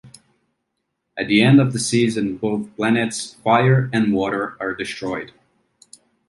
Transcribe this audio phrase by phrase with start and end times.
[1.15, 5.31] At the end of the season both planets, Fire and Water, are destroyed.